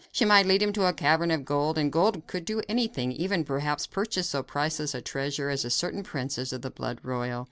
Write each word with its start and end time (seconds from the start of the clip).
She 0.11 0.25
might 0.25 0.47
lead 0.47 0.63
him 0.63 0.73
to 0.73 0.87
a 0.87 0.93
cavern 0.93 1.29
of 1.29 1.45
gold, 1.45 1.77
and 1.77 1.91
gold 1.91 2.23
would 2.33 2.43
do 2.43 2.63
anything; 2.67 3.11
even, 3.11 3.43
perhaps, 3.45 3.85
purchase 3.85 4.29
so 4.29 4.41
priceless 4.41 4.95
a 4.95 5.01
treasure 5.01 5.51
as 5.51 5.63
a 5.63 5.69
certain 5.69 6.01
princess 6.01 6.51
of 6.51 6.63
the 6.63 6.71
blood 6.71 6.97
royal. 7.03 7.39